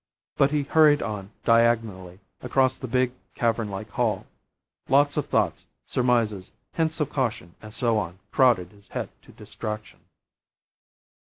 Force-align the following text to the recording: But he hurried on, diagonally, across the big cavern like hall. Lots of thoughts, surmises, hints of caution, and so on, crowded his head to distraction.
But 0.35 0.49
he 0.49 0.63
hurried 0.63 1.03
on, 1.03 1.29
diagonally, 1.45 2.21
across 2.41 2.75
the 2.75 2.87
big 2.87 3.11
cavern 3.35 3.69
like 3.69 3.91
hall. 3.91 4.25
Lots 4.89 5.15
of 5.15 5.27
thoughts, 5.27 5.65
surmises, 5.85 6.51
hints 6.73 6.99
of 6.99 7.11
caution, 7.11 7.53
and 7.61 7.71
so 7.71 7.99
on, 7.99 8.17
crowded 8.31 8.71
his 8.71 8.87
head 8.87 9.09
to 9.21 9.31
distraction. 9.31 9.99